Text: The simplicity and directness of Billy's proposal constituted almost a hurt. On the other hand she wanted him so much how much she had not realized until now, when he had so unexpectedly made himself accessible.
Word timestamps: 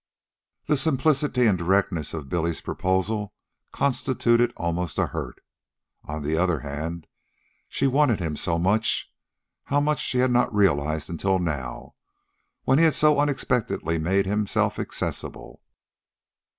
The 0.65 0.77
simplicity 0.77 1.45
and 1.45 1.55
directness 1.59 2.15
of 2.15 2.27
Billy's 2.27 2.59
proposal 2.61 3.35
constituted 3.71 4.51
almost 4.57 4.97
a 4.97 5.05
hurt. 5.05 5.43
On 6.05 6.23
the 6.23 6.35
other 6.35 6.61
hand 6.61 7.05
she 7.69 7.85
wanted 7.85 8.19
him 8.19 8.35
so 8.35 8.57
much 8.57 9.13
how 9.65 9.79
much 9.79 9.99
she 9.99 10.17
had 10.17 10.31
not 10.31 10.51
realized 10.51 11.07
until 11.11 11.37
now, 11.37 11.93
when 12.63 12.79
he 12.79 12.83
had 12.85 12.95
so 12.95 13.19
unexpectedly 13.19 13.99
made 13.99 14.25
himself 14.25 14.79
accessible. 14.79 15.61